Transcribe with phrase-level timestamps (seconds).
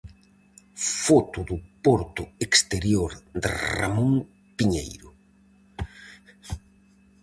[1.05, 3.11] Foto do porto exterior
[3.41, 4.13] de Ramón
[4.57, 5.09] Piñeiro.